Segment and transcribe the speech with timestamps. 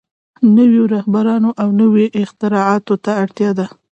[0.55, 3.65] نويو رهبرانو او نويو اختراعاتو ته اړتيا ده.